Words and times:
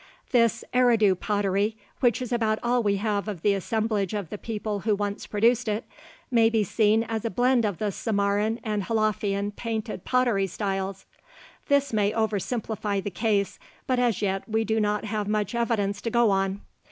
This 0.31 0.63
"Eridu" 0.73 1.13
pottery, 1.19 1.77
which 1.99 2.23
is 2.23 2.31
about 2.33 2.57
all 2.63 2.81
we 2.81 2.95
have 2.95 3.27
of 3.27 3.43
the 3.43 3.53
assemblage 3.53 4.15
of 4.15 4.31
the 4.31 4.37
people 4.39 4.79
who 4.79 4.95
once 4.95 5.27
produced 5.27 5.67
it, 5.67 5.85
may 6.31 6.49
be 6.49 6.63
seen 6.63 7.03
as 7.03 7.23
a 7.23 7.29
blend 7.29 7.65
of 7.65 7.77
the 7.77 7.91
Samarran 7.91 8.57
and 8.63 8.81
Halafian 8.85 9.55
painted 9.55 10.03
pottery 10.03 10.47
styles. 10.47 11.05
This 11.67 11.93
may 11.93 12.11
over 12.15 12.39
simplify 12.39 12.99
the 12.99 13.11
case, 13.11 13.59
but 13.85 13.99
as 13.99 14.23
yet 14.23 14.41
we 14.49 14.63
do 14.63 14.79
not 14.79 15.05
have 15.05 15.27
much 15.27 15.53
evidence 15.53 16.01
to 16.01 16.09
go 16.09 16.31
on. 16.31 16.61